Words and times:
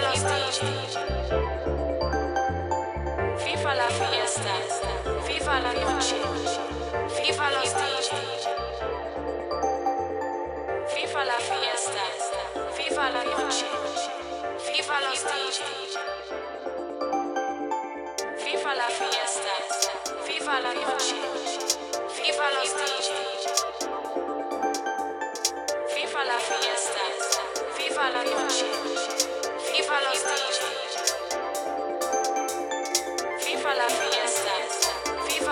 Viva 0.00 1.43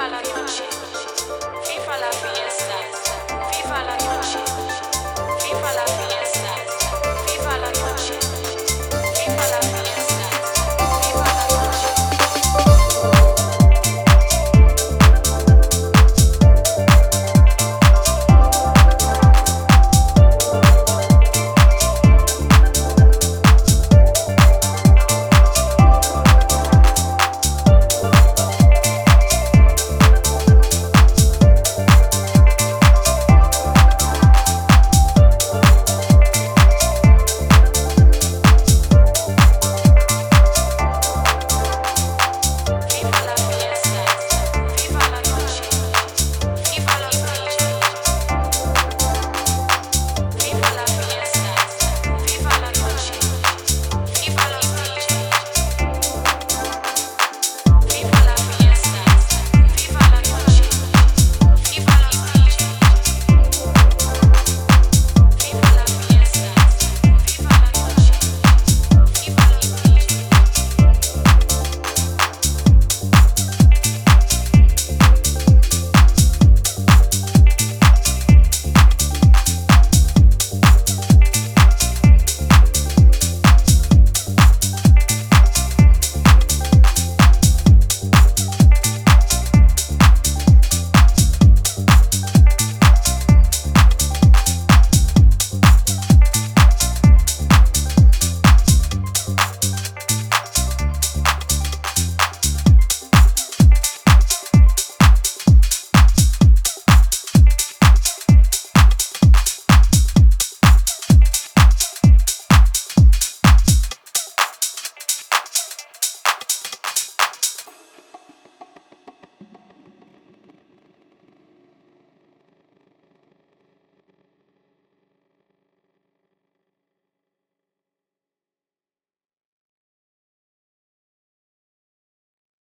la 0.09 0.21
noche, 0.21 0.65
viva 1.69 1.97
la 1.99 2.11
fiesta. 2.11 2.52